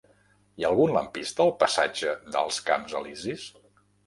[0.61, 3.47] Hi ha algun lampista al passatge dels Camps Elisis?